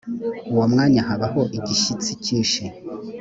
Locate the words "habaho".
1.07-1.41